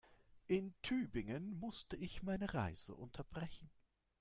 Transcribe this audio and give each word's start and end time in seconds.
In 0.47 0.73
Tübingen 0.81 1.53
musste 1.59 1.95
ich 1.95 2.23
meine 2.23 2.55
Reise 2.55 2.95
unterbrechen 2.95 3.69